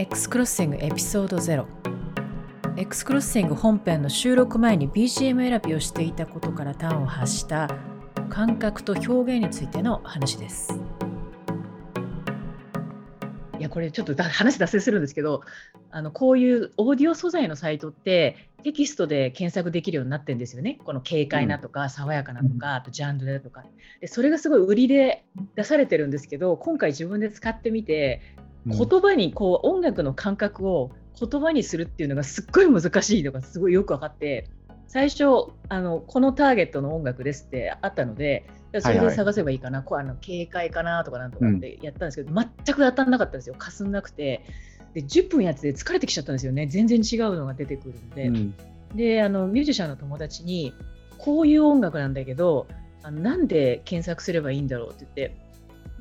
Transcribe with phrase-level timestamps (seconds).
[0.00, 1.66] X クロッシングエピソード0
[2.78, 7.68] X クロッシング本編の収録前に BGM 選びをしていたことから端を発した
[8.30, 10.72] 感覚と表現についての話です。
[13.58, 15.42] いやこれちょっとだ話脱線するんですけど
[15.90, 20.78] あのこういうオーディオ素材のサイトってテキストで検索できるようになってるんですよね。
[20.84, 23.64] この軽快なとか、爽やかなとか、あとジャンルだとか
[24.00, 24.06] で。
[24.06, 25.24] それがすごい売りで
[25.56, 28.20] 出されてるんですけど、今回自分で使ってみて、
[28.66, 34.48] 言葉にこう音楽の感覚を言葉にするっていうのがすっごい難しいのがすごいよく分かって、
[34.86, 35.24] 最初
[35.68, 38.46] あのこのターゲットの音楽ですってあったので、
[38.80, 43.54] それで探せばいいかな、こうあの軽快かなとかなんとかってやったんですけど、全く当たんなかったんですよ。
[43.54, 44.44] かすんなくて。
[44.94, 46.66] で10分やってて疲れてきちゃったんですよね。
[46.66, 48.54] 全然違うのが出てくるんで、うん。
[48.94, 50.74] であのミュージシャンの友達に
[51.18, 52.66] こういう音楽なんだけど
[53.02, 55.36] あのなんで検索すればいいんだろうって言って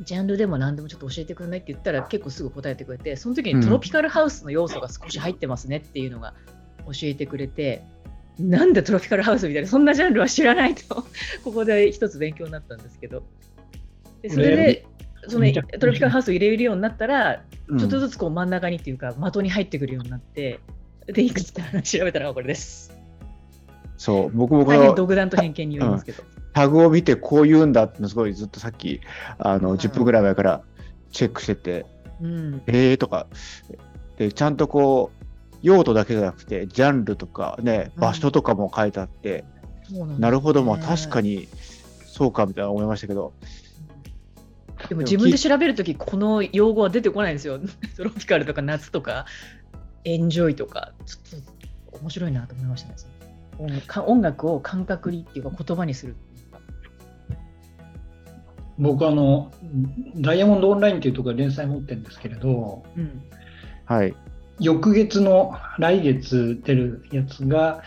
[0.01, 6.33] ジャンルでも何でもちょっと教えてくれないって言ったら結構すぐ答えてくれてその時にトロピカルハウスの要素が少し入ってますねっていうのが
[6.85, 7.83] 教えてくれて、
[8.39, 11.05] なんでトロピカルハウスみたいなそんなジャンルは知らないと
[11.43, 13.23] ここで一つ勉強になったんですけど。
[14.21, 14.85] でそれで
[15.27, 17.43] そのトロピカルハウスを入れるようになったら
[17.77, 20.59] ちょっとずつこう真ん中にっていうか的に入ってくるようになって
[21.07, 22.93] でいくつか調べたのがこれです。
[23.97, 26.23] そう、僕もこ大変の独断と偏見によりますけど。
[26.53, 29.01] タグを見てこう言うんだってのすごいずっとさっき
[29.37, 29.77] あのうん。
[29.77, 30.61] 10分ぐらい前から
[31.11, 31.85] チェックしてて、
[32.21, 33.27] うん、えーとか。
[34.17, 35.25] でちゃんとこう
[35.61, 38.01] 用途だけじゃなくてジャンルとかねうん。
[38.01, 39.45] 場所とかも書いてあって、
[40.19, 41.47] なるほどまあ確かに
[42.05, 43.33] そうかみたいな思いましたけど。
[44.87, 47.59] でも自分で調べるとき、この用語は出てこないんですよ。
[47.97, 49.25] トロピカルとか夏とか、
[50.05, 51.43] エンジョイとか、ちょっ
[51.91, 53.83] と面白いなと思いましたね。
[54.05, 56.15] 音楽を感覚にっていうか言葉にする。
[58.79, 59.51] 僕あの、
[60.15, 63.21] ダイヤモンドオンラインっていうところで連載持ってるんですけれど、うん、
[63.85, 64.15] はい。
[64.59, 67.83] 翌月の来月出るやつが、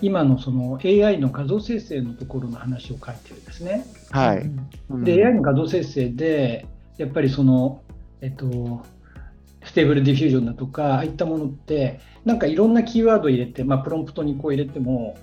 [0.00, 3.86] 今のその AI の画像生成のところの話を書いてるんですね。
[4.10, 4.68] はい、うん。
[4.90, 6.66] うんで、AI の画像生成で、
[6.98, 7.82] やっぱりその、
[8.20, 8.84] えっと、
[9.64, 15.16] ステーブルディフュージョンだとか、ああいったものって、なんかいろんなキーワード入れて、まあ、プロンプトにこう入れても、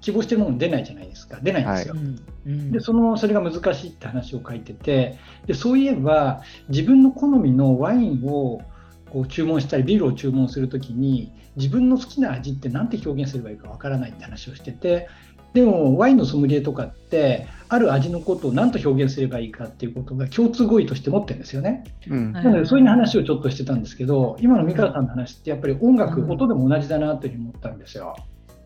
[0.00, 1.94] 希望してるもの出ないじゃないですか、出ないんですよ。
[1.96, 2.18] うん。
[2.46, 2.72] うん。
[2.72, 5.18] でそのそれが難しいって話を書いてて。
[5.46, 8.62] でそういえば自分の好みのワインを
[9.10, 15.08] こう注文したりビールを注文するときに自分の好きな味って何て表現すればいいかわからないって話をしてて。
[15.52, 21.84] でもワインのソムリエとかってある味のことを何と表現すればいいかっていうことが共通語彙として持ってるんですよね。
[22.08, 22.32] うん。
[22.32, 22.44] はい。
[22.44, 26.30] なのでそういう話をちょっとしてたんですけど今の三川さんの話ってやっぱり音楽、うん。
[26.30, 28.14] 音でも同じだなというふうに思ったんですよ。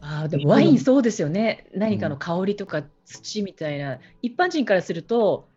[0.07, 1.67] あーでもワインそうですよね。
[1.75, 5.49] 何かの香りとか土みたいな、一般人からすると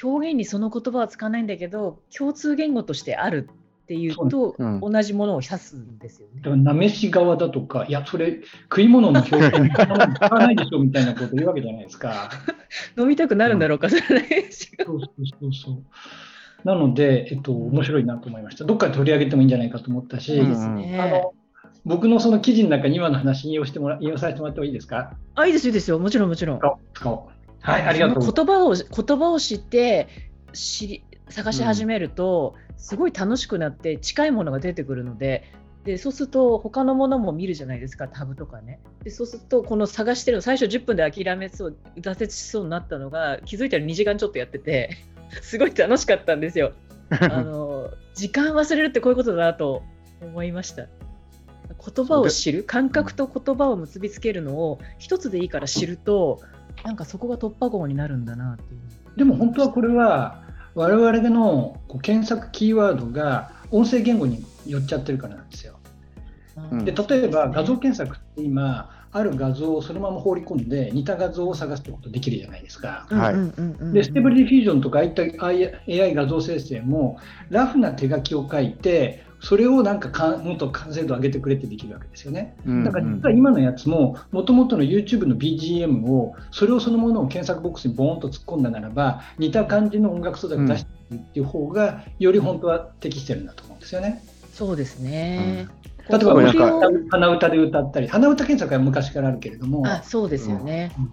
[0.00, 6.42] 表現にその言葉は使わないんだけど共通言語としてあるっていうと、うん同じものを指すんですよねだ。
[6.44, 12.30] から、なめし側だとか、いや、それ、食い物の表現に使わないでしょみたいなこと言うわけじゃないですか。
[12.98, 14.48] 飲みたくなるんだろうか、それね。
[14.50, 15.84] そうそうそうそう。
[16.64, 18.64] なので、えっと、面白いなと思いました。
[18.64, 20.98] どっかで取り上げてもいいんじゃないかと思ったし、いいですね。
[21.00, 21.32] あの
[21.84, 25.12] 僕のその記事の中に今の話引用してもら引用させてもらってもいいですか？
[25.34, 25.98] あ、いいですよ、いいですよ。
[25.98, 26.58] もちろん、もちろん。
[26.58, 28.32] はい、ありがとう。
[28.32, 30.08] 言葉を言葉を知って
[30.52, 35.44] 知り探し始めると、すごい楽しくなって近いものが出てくるので。
[35.84, 44.90] でそうすると他のものも見るじゃないですかタブとかねでそうするとこの探してるの最初10分で諦めそう挫折しそうになったのが気づいたら2時間ちょっとやってて
[45.42, 46.72] すごい楽しかったんですよ
[47.10, 49.84] あの時間忘れるってこういうことだなと
[50.20, 50.86] 思いました
[51.74, 56.40] 言葉を知る感覚と言葉を結びつけるのを一つでいいから知ると
[56.84, 58.80] なんかそこが突破口になるんだなっていう。
[59.16, 60.42] でも本当はこれは、
[60.74, 65.78] 我々のこう検索キーワードが音声言語に寄っちゃってるからなんですよ。
[66.70, 66.84] うん。
[66.84, 73.06] で例えば画像検索って今、ある画像をそのまま放り込んで似た画像を探すってことできるじゃないですか。
[73.08, 82.56] はいで、ステーブルディフュージョンとかああいった AI 画像生成もラフな手書きを書いて、それをなんかかんもっと完成度上げてくれってできるわけですよね。
[82.66, 94.20] うんだから実は今のやつも、もともとの YouTube の BGM を、それをそのものを検索ボックスにボーンと突っ込んだならば、似た感じの音楽素材を出してるっていう方が、より本当は適してるんだと思うんですよね。
[94.52, 95.68] そうですね。
[96.08, 101.12] 例えば、これなんか鼻歌鼻歌で歌ったり、鼻歌検索は昔からあるけれども、あそうですよねうん。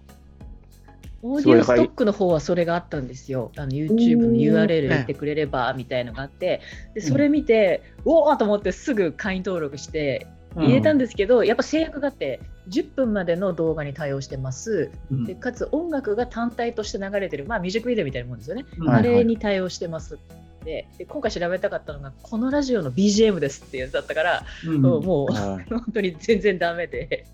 [1.23, 3.51] オーディオストックの方はそれがあったんですよ。
[3.57, 6.61] あの YouTube の URL 入れてくれればみたいのがあって、
[6.93, 14.91] でそれ見て、おおと思ってすぐ会員登録してうん入れたんですけど、やっぱ制約があって、10分までの動画に対応してます。
[15.11, 18.65] うんでかつ音楽が単体として流れてる、まあミュージックビデオみたいなもんですよね。
[18.77, 20.17] うんあれに対応してます。
[20.17, 24.81] てで今回調べたかったのがこのラジオの BGM ですっていうやつだったから、うん。
[24.81, 25.65] もうはい。
[25.69, 27.25] 本当に全然ダメで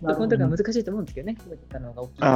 [0.00, 1.36] そこのところが難しいと思うんですけどね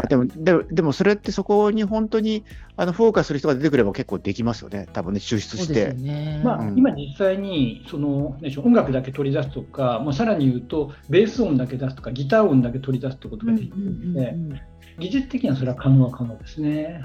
[0.09, 2.45] でもでもでもそれってそこに本当に
[2.77, 5.93] あのフォーカスする人が出てくれば結構できますよね、多分ね、抽出して。
[5.93, 6.79] ね、まあうん。
[6.79, 14.61] 今実際にその音楽だけ取り出すとか、まあ、さらに言うとベース音だけ出すとかギター音だけ取り出すってことができるので、うんうん。
[14.99, 17.03] 技術的にはそれは可能は可能ですね。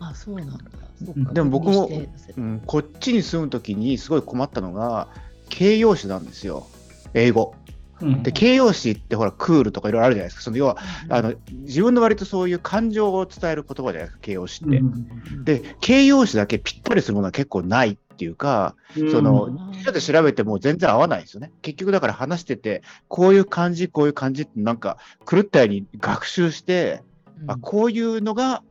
[0.00, 0.58] あそうなんだ。
[1.32, 1.90] でも僕も
[2.36, 5.08] うん、こっちに住むときにすごい困ったのが、
[5.48, 6.66] 形容詞なんですよ、
[7.14, 7.54] 英語。
[8.00, 8.22] うん。
[8.22, 10.78] で、形容詞ってほら、クールとかいろいろあるじゃないですか、その要は
[11.08, 14.78] あの自分の割とそういう感情を伝える言葉じゃないですか、形容詞って。
[14.78, 18.74] うんで、形容詞だけぴったりするものは結構ないっていうか、
[19.10, 21.52] そのうん辞書で調べても全然合わないんですよね。
[21.62, 24.96] 結局だから話してて、こういう感じ、こういう感じってなんか
[25.30, 27.02] 狂ったように学習して、
[27.42, 27.50] うん。
[27.50, 28.62] あこういうのが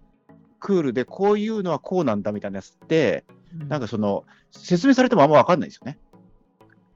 [0.59, 5.97] クールで、こういうのはこうなんだみたいなやつって、うんなんかその説明されてもあんま分かんないですよね。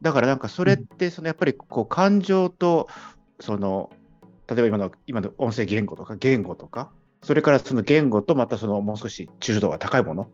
[0.02, 2.88] だからなんかそれってそのやっぱりこう感情と
[3.40, 3.92] その
[4.48, 6.92] 例えば今の今の音声言語とか言語とか
[7.22, 10.28] それからその言語とまたそのもう少し抽象度が高いものっ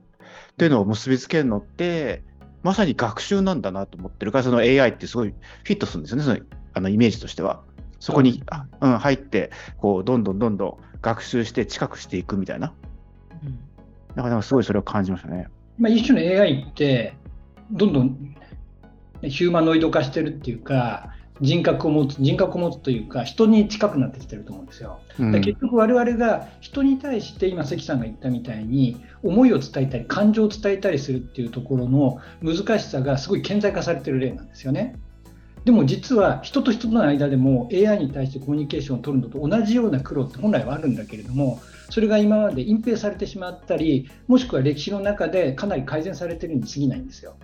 [0.58, 2.24] ていうのを結びつけるのって
[2.64, 6.40] まさに学習なんだなと思ってるからその AI ってすごいフィットするんですよねその
[6.74, 7.64] あのイメージとしては。
[8.02, 12.74] そこに、あうん、入ってこうどんどんどんどん学習して近くしていくみたいな。
[14.16, 15.48] うんだからなんかすごいそれを感じましたね。
[15.78, 17.14] まあ、一種の AI って
[17.72, 18.36] どんどん
[19.22, 25.00] ヒューマノイド化してるっていうか人格を持つ人格を持つというか人に近くなってきてると思うんですよ。
[25.20, 34.96] うん結局我々が人に対して今関さんが言ったみたいに思いを伝えたり感情を伝えたりするっていうところの難しさがすごい顕在化されてる例なんですよね。
[35.66, 41.60] でも実は人と人との間でも AI に対してコミュニケーションを取るのと同じような苦労って本来はあるんだけれども
[41.90, 47.36] それが今まで隠蔽されてしまったりもしくは歴史の中でかなり改善されてるに過ぎないんですよ。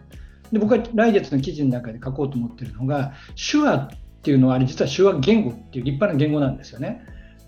[0.52, 3.90] で僕は来月の記事の中で書こうと思ってるのが手話っ
[4.22, 7.04] ていうのはあれ実は手話言語っていう立派な言語なんですよね。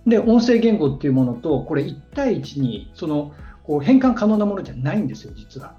[0.08, 3.34] で音声言語っていうものとこれ1対1にその
[3.64, 5.76] こう変換可能なものじゃないんですよ実は。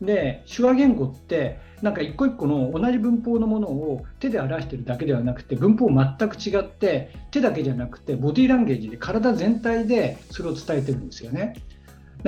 [0.00, 11.54] で手話言語ってなんか一個一個の同じ文法のものを手で表してるだけではなくて文法全く違って手だけじゃなくてボディーランゲージで体全体でそれを伝えてるんですよね。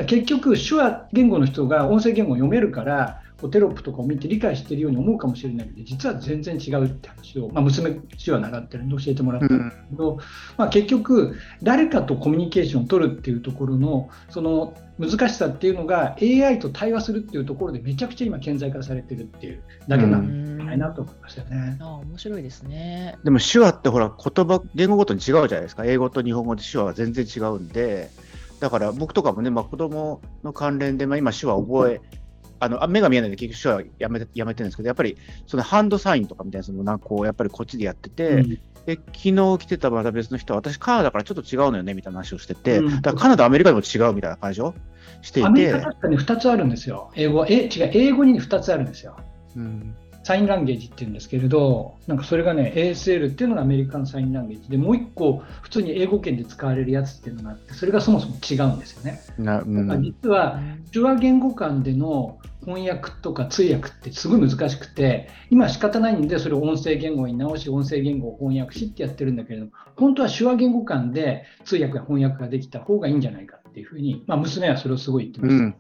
[0.07, 7.93] 結局手話言語の人が音声言語を読めるからこうテロップとかを見て理解しているように思うかもしれないけど実は全然違うって話を、まあ、娘
[8.23, 10.19] 手話習ってるんで教えてもらったんですけど、
[10.59, 21.79] まあ、結局誰かとコミュニケーションを取るっていうところのその難しさっていうのが AI と対話するっていうところでめちゃくちゃ今顕在化されてるっていうだけなんじゃないなと思いましたよね。
[21.81, 23.17] あ面白いですね。
[23.25, 28.11] でも手話ってほら言葉言語ごとに違うじゃないですか英語と日本語で手話は全然違うんで
[28.61, 32.20] だから僕とかもね、まあ、子供の関連で、まあ、今手話覚え
[32.61, 35.17] あのあ目が見えないんで結局手話やめてやめてるんですけどやっぱり
[35.47, 44.75] そのハンドサインとかみたいなそのなんかこうやっぱりこっちでやってて、うんで昨日来てたまた別の人は私カナダからちょっと違うのよねみたいな話をしてて、うんだからカナダアメリカでも違うみたいな感じを
[45.21, 47.11] していてアメリカ、確かに2つあるんですよ。
[47.15, 49.17] 英語え違う英語に2つあるんですよ。
[49.55, 49.95] うん
[50.31, 59.21] サインランゲージっていうんですけれど、なんかそれがね、ASL っていうのがアメリカンサインランゲージで、もう一個、普通に英語圏で使われるやつっていうのがあって、それがそもそも違うんですよね。
[59.39, 60.61] なうだからん実は、
[60.93, 75.65] 手話言語間での翻訳とか通訳ってすごい難しくて、今仕方ないんで、それを音声言語に直し、音声言語を翻訳しってやってるんだけれども、本当は手話言語間で通訳や翻訳ができた方がいいんじゃないかっていうふうに、まあ、娘はそれをすごい言ってました。
[75.65, 75.75] うん、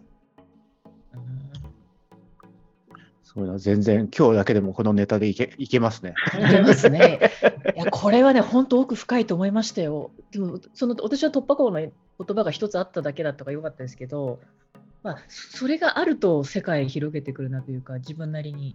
[3.32, 6.14] そうだ全然今日だけでもこのネタでいけいけますね。
[6.34, 7.30] いけますね。
[7.76, 10.10] いや、これはね、本当奥深いと思いましたよ。
[10.32, 14.40] でも、その私は突破口の言葉が一つあっただけだったからよかったですけど、
[15.04, 18.74] まあ、そそれがあると世界広げてくるなというか、自分なりに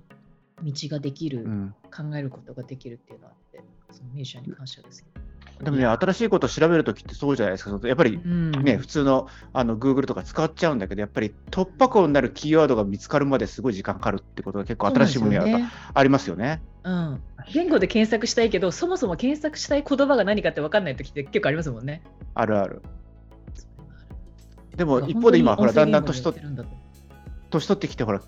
[0.63, 5.34] 道ができる、うん考えることができるっていうのがあって、そのミュージシャンに感謝ですけど。
[5.61, 7.87] でもね、新しいことを調べるときってそうじゃないですか。
[7.87, 16.61] やっぱりうんね、普通のあの Google とか使っちゃうんだけど、やっぱり突破口になるキーワードが見つかるまですごい時間かかるってことが結構新しい分野がそうなんですよねありますよね。
[16.83, 17.21] うん、
[17.51, 22.03] 言語で検索したいけど、そもそも検索したい言葉が何かって分かんないときって結構ありますもんね。
[22.33, 22.81] あるある。
[24.75, 26.69] でも一方で今、ほら、だんだん年取っるんだと。
[27.49, 28.21] 年取ってきて、ほら、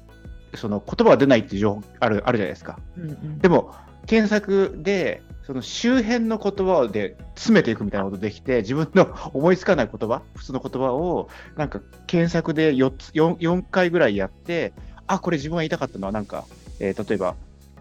[0.56, 2.80] その言葉が出ないっていう情報あるあるじゃないですか。
[2.98, 3.74] うんうんでも、
[4.06, 14.74] 検索で、その周辺の言葉で詰めていくみたいなことできて、自分の 思いつかない言葉、普通の言葉を、なんか検索で 4, つ 4, 4回ぐらいやって、
[15.08, 16.46] あ、これ自分が言いたかったのは、なんか、
[16.80, 17.36] えー例えば、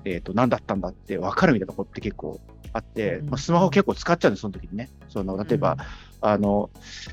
[0.05, 2.41] えーと、何だったんだって分かるみたいなことって結構
[2.77, 4.91] あって、まあ、スマホ結構使っちゃうんです、その時にね。
[5.09, 5.77] その例えば、
[6.21, 6.71] あの、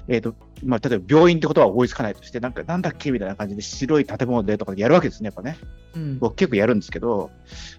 [0.08, 5.58] えっ、と、まあ、例えば病院って言葉は思いつかないとして、なんか、なんだっけみたいな感じで白い建物でとかやるわけですね、やっぱね。
[5.96, 7.32] うん僕結構やるんですけど、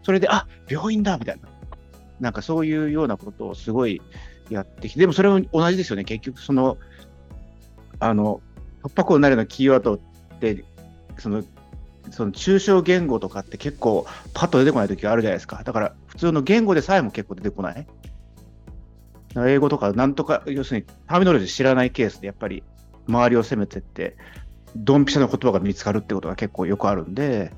[0.02, 1.48] それで、あ病院だみたいな。
[2.20, 4.00] なんかそういうようなことをすごい
[4.50, 6.78] やってきて、でもそれも同じですよね、結局、その、
[7.98, 8.40] あの、
[8.82, 9.98] 突破口になるようなキーワードっ
[10.40, 10.64] て、
[11.18, 11.42] その、
[12.10, 15.62] その抽象言語とかって結構パッと出てこない時があるじゃないですか。
[15.64, 17.86] だから普通の言語でさえも結構出てこない？
[19.36, 22.62] 英語とかなんとか、要するにターミノロジー知らないケースでやっぱり
[23.08, 24.16] 周りを攻めてって、
[24.76, 27.52] ドンピシャな言葉が見つかるってことが結構よくあるんで、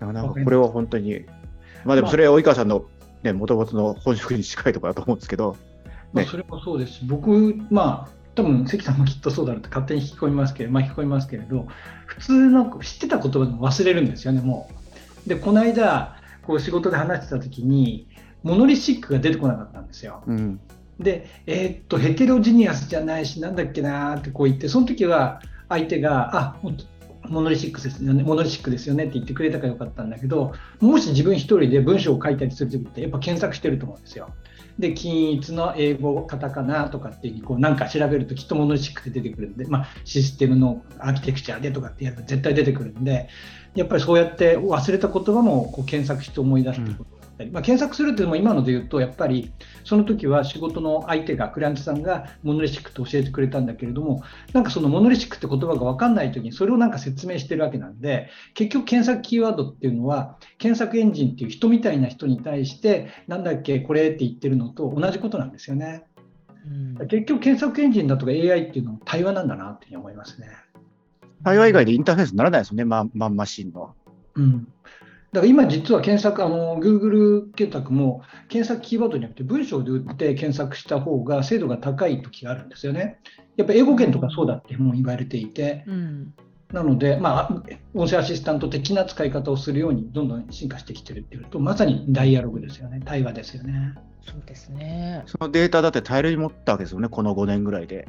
[0.00, 1.26] なんかこれは本当に、
[1.84, 2.86] まあでもそれは及川さんの
[3.22, 5.58] ね、もともとの本職に近いところだと思うんですけど、ね
[6.12, 11.66] まあそれもそうですし、僕、まあ、多分関さんもきっとそうだろうと勝手に聞こえますけど、まあ、聞こえますけれど、
[12.06, 14.70] 普通の知ってた言葉でも忘れるんですよね、も
[15.26, 15.28] う。
[15.28, 18.08] で、この間、こう仕事で話してた時に、
[18.42, 20.22] モノリシックが出てこなかったんですよ。
[20.26, 20.60] うん、
[20.98, 26.56] で、えーっと、ヘテロジニアスじゃないし、なんだっけなーってこう言って、その時は相手が、あ
[27.28, 34.30] モノリシックですよね、モノリシックですよねって言ってくれたからよかったんだけど、もし自分一人で文章を書いたりする時って、やっぱ検索してると思うんですよ。
[34.78, 43.28] で、均一の英語、カタカナとかっていうこうなんか調べるときっとモノリシックって出てくるんで、まあ、システムのアーキテクチャでとかってやると絶対出てくるんで、
[43.74, 49.50] やっぱりそうやって忘れた言葉もこう検索して思い出すってことったり、まあ、検索するっていうのも今ので言うと、やっぱり
[49.84, 66.04] その時は仕事の相手が、クライアントさんがモノリシックって教えてくれたんだけれども、なんかそのモノリシックって言葉が分かんない時にそれをなんか説明してるわけなんで、結局検索キーワードっていうのは、検索エンジンっていう人みたいな人に対して、なんだっけ、これって言ってるのと同じことなんですよね。
[66.66, 70.48] うん結局検索エンジンだとか AI っていうのも対話なんだなっていうふうに思いますね。
[71.42, 73.94] 対話以外でインターフェースにならないですよね、マンマンマシンの。
[74.34, 74.68] うん。
[75.32, 83.20] だから今実は検索、あの、Google 検索も検索キーワードじゃなくて文章で打って検索した方が精度が高い時があるんですよね。
[83.56, 86.34] やっぱ英語圏とかそうだってもう言われていて、うん
[86.72, 87.62] なので、まあ、
[87.94, 93.94] 音声アシスタント的な使い方をするようにどんどん進化してきてるっていうと、まさにダイアログですよね、対話ですよね。
[94.22, 95.24] そうですね。
[95.26, 98.08] そのデータだって大量に持ったわけですよね、この5年ぐらいで。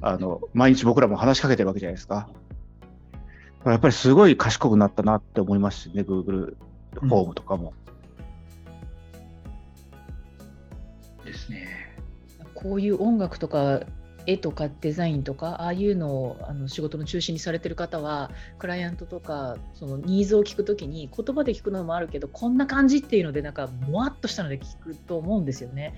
[0.00, 2.28] あの毎日僕らも話しかけてるわけじゃないですか。
[3.72, 6.56] やっぱりすごい賢くなったなって思いますしね、Google
[6.94, 7.74] フォームとかも。
[11.24, 11.66] ですね。
[12.54, 13.82] こういう音楽とか
[14.26, 25.94] 絵とかデザインとかああいうのをあの仕事の中心にされてる方はクライアントとかそのニーズを聞くときに言葉で聞くのもあるけどこんな感じっていうのでなんかもわっとしたので聞くと思うんですよね。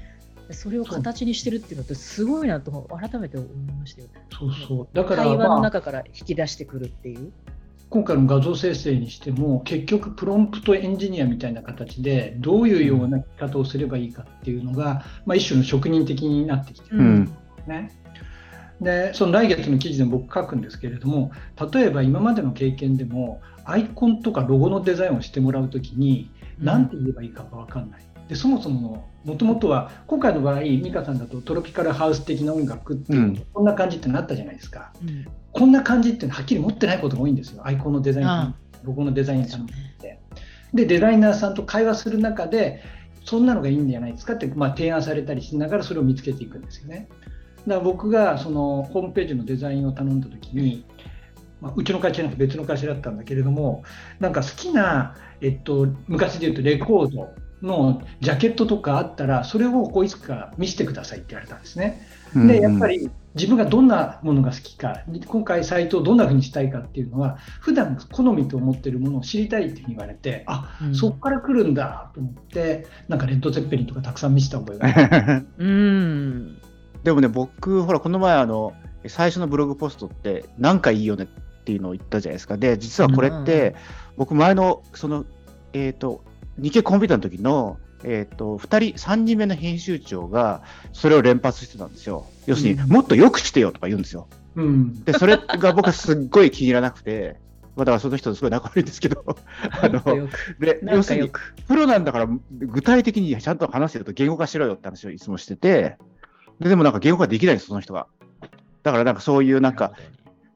[0.52, 3.48] それを形にしてるっていうのってすごいなと改めて思い
[3.78, 4.08] ましたよ。
[4.32, 4.88] そうそう。
[4.92, 7.32] だから、会話のまあ、中から引き出してくるっていう。
[7.90, 17.32] 今回の画像生成にしても、結局、プロンプトエンジニアみたいな形で、どういうような聞き方をすればいいかっていうのが、まあ、一種の職人的になってきてるんで
[17.64, 17.90] すね。
[18.80, 21.32] で、その来月の記事でも僕書くんですけれども、
[21.72, 26.30] 例えば今までの経験でも、アイコンとかロゴのデザインをしてもらうときに、
[26.60, 28.09] 何て言えばいいかが分かんない。
[28.30, 33.46] でそもそももともとは今回の場合美香さんだとトロピカルハウス的な音楽っていうと、うん。
[33.52, 34.92] こんな感じってなったじゃないですか。
[35.02, 35.26] うん。
[35.52, 37.66] こんな感じってははっきり持ってないことが多いんですよ。
[37.66, 39.66] アイコンのデザインあロゴのデザインさんっ
[40.00, 40.20] て。
[40.72, 42.84] でデザイナーさんと会話する中で
[43.24, 47.08] そんなのがいいんじゃないですかって、まあ、提案されたりしながらそれを見つけていくんですよね。
[47.66, 50.84] だから僕がそのホームページのデザインを頼んだ時に
[51.60, 53.82] まあ、うちの会社じゃなくて別の会社だったんだけれども、
[54.18, 57.28] なんか好きな、えっと、昔で言うとレコード
[57.62, 62.06] のジャケットとかあったら、それをこういつか見せてくださいって言われたんですね。
[62.34, 75.46] で、やっぱり自分がどんなものが好きか、今回サイトをどんな風にしたいかっていうのは、普段好みと思っているものを知りたいって言われて、あ、うんそこから来るんだと思って、なんかレッド・ゼッペリンとかたくさん見せた覚えがある。
[75.58, 76.58] うん。
[77.04, 78.74] でもね、僕、ほら、この前、あの、
[79.06, 82.56] 最初のブログポストって、なんかいいよねっていうのを言ったじゃないですか。
[82.56, 83.74] で、実はこれって、
[84.16, 85.24] 僕、前の、その、
[85.72, 86.24] えっ、と、
[86.58, 92.26] 日経コンピューターの時の、えっ、と、2人、3人目の編集長が、それを連発してたんですよ。
[92.46, 94.28] 要するに、うんもっとよくしてよとか言うんですよ。
[94.56, 95.04] うん。
[95.04, 97.36] で、それが僕はすっごい気に入らなくて、
[97.76, 99.24] まあ、だからその人とすごい仲悪いんですけど、
[99.82, 100.28] あの。
[100.58, 101.30] でな要するに。
[101.68, 105.96] プロなんだから、具体的にちゃんと話してると言語化しろよって話をいつもしてて、
[106.58, 108.06] ででもなんか言語化できないんです、その人が。
[108.82, 109.92] だからなんかそういうなんか、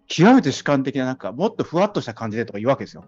[0.06, 3.04] 極めて主観的ななんか、もっとふわっとした感じでとか言うわけですよ。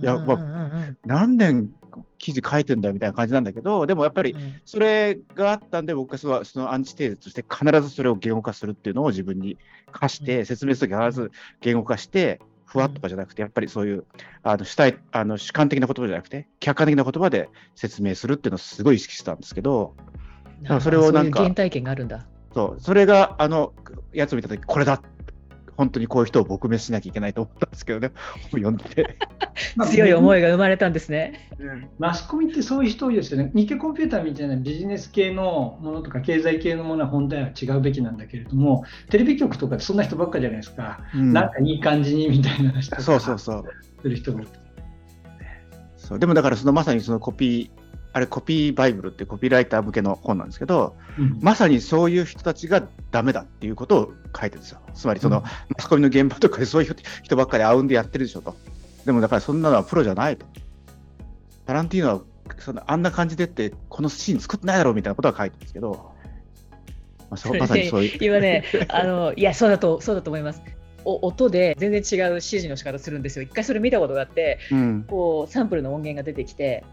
[0.00, 1.70] いやうんうんうんうん何年
[2.18, 4.60] 記事書いてんだよみたいな感じなんだけど、でもやっぱりうん。
[4.64, 9.58] それがあったんで、僕はそのアンチテーゼとして必ずそれを言語化するっていうのを自分に
[9.90, 11.30] 課して、説明するとき必ず
[11.60, 14.06] 言語化して、ふわっとかじゃなくて、やっぱりそういう
[14.42, 19.94] あの主体あの主観的な言葉じゃなくて、客観的な言葉で説明するっていうのをすごい意識したんですけど、
[20.62, 22.26] だからそれをなんかそういう原体験があるんだ。
[22.54, 22.80] そう。
[22.80, 23.74] それがあの
[24.12, 25.02] やつを見たとき、これだ、
[25.82, 28.12] 本当にこういう人を撲滅しなきゃいけないと思ったんですけどね、
[28.52, 29.16] 本読んでて。
[29.74, 31.50] ま あ強い思いが生まれたんですね。
[31.98, 33.50] マスコミってそういう人多いですよね。
[33.52, 41.00] 日経コンピューターみたいなビジネス系のものとか経済系のものは本来は違うべきなんだけれども、テレビ局とかでそんな人ばっかじゃないですか。
[41.16, 43.64] うんなんかいい感じにみたいな話とかそうそうそう。
[44.02, 44.46] する人が多い。
[45.96, 47.81] そうでもだからそのまさにそのコピー、
[48.14, 54.80] あれコピーバイブルってコピーライター向けの本なんですけど、うんまさにそういう人たちがダメだっていうことを書いてるんですよ。
[54.94, 58.54] つまりその、うんマスコミの現場とかでそういう人ばっかりあうんでやってるでしょと。
[59.06, 60.46] でもだからそんなのはプロじゃないと。
[61.66, 62.20] タランティーノは
[62.58, 66.12] そのあんな感じでってこのシーン作ってないだろうみたいなことは書いてるんですけど、
[67.30, 68.18] まあ、そ まさにそういう。
[68.20, 70.62] 今ね、あのいやそうだとそうだと思います。
[71.04, 73.42] お音で全然違う指示の仕方するんですよ。
[73.42, 76.84] 一回それ見たことがあって、うんこうサンプルの音源が出てきて、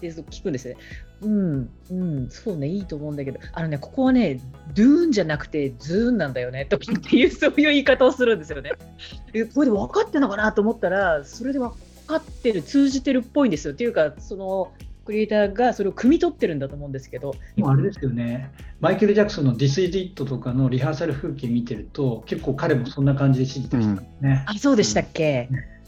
[0.00, 0.76] でそう聞くんですね。
[1.22, 4.40] うん、うん、そうね、いいと思うんだけど、あのね、ここはね、
[4.74, 8.72] ドゥーンじゃなくて、ズーンなんだよねとかっていう、そういう言い方をするんですよね。
[9.34, 11.70] えこれで分かってんのかなと思ったら、それで分
[12.06, 13.74] かってる、通じてるっぽいんですよ。
[13.74, 14.72] っていうか、その
[15.04, 24.44] クリエイターがそれを汲み取ってるんだと思うんですけど、でもあれですよね、マイケル・ジャクソンの This is It とかのリハーサル風景見てると、結構彼もそんな感じで指示出してたんですね。
[24.46, 25.78] あ、そうでしたっけ、うん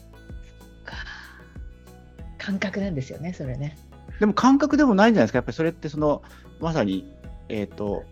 [2.41, 3.77] 感覚なんですよね、それね。
[4.21, 6.23] でも感覚でもないんじゃないですか、やっぱりそれってその
[6.61, 7.13] まさに、
[7.49, 8.05] えーと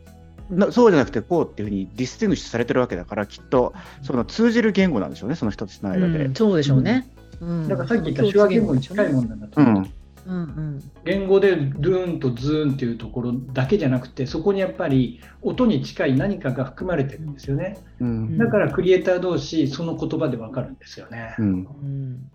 [0.51, 6.25] なそうじゃなくてこうっていうふうに distinguish されてるわけだから、きっとその通じる言語なんでしょうね、その人たちの間で。
[6.25, 7.07] うん、そうでしょうね。
[7.41, 9.83] うんだからさっき言った手話言語に近いもんなんだとう思う。
[9.83, 9.93] ん
[10.27, 17.79] うんうん言語でドゥーンとズーンっていうところだけじゃなくて、そこにやっぱり音に近い何かが含まれてるんですよね。
[18.01, 21.35] うんだからクリエイター同士、その言葉でわかるんですよね。
[21.39, 21.51] うんう
[21.87, 22.31] ん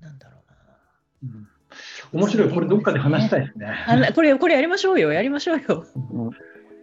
[0.00, 0.36] なんだろ
[1.22, 1.34] うな。
[1.34, 1.48] うん
[2.12, 3.66] 面白い、これどっかで話したいですね。
[3.86, 5.86] あなこれ、これやりましょうよ、やりましょうよ。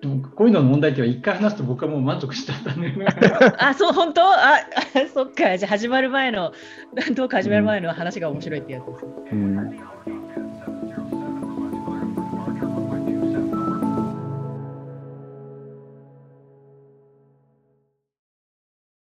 [0.01, 2.95] でもこういうのの問題点は一回話すと僕はもう満足しちゃったね。
[3.59, 4.23] あ、そう、本当？
[4.23, 4.61] あ、あ
[5.13, 5.57] そっか。
[5.57, 6.53] じゃあ始まる前の、
[7.13, 9.05] どうか始まる前の話が面白いってやつです。
[9.31, 10.20] うん